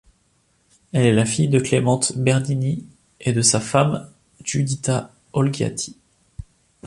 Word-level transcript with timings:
Elle 0.93 1.05
est 1.05 1.11
la 1.13 1.25
fille 1.25 1.47
de 1.47 1.59
Clemente 1.59 2.17
Bernini 2.17 2.87
et 3.19 3.33
de 3.33 3.43
sa 3.43 3.59
femme 3.59 4.09
Giuditta 4.43 5.13
Olgiati. 5.31 5.95